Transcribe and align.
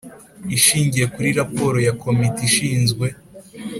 ishingiye 0.57 1.05
kuri 1.13 1.29
raporo 1.39 1.77
ya 1.87 1.93
Komite 2.01 2.39
ishinzwe 2.49 3.07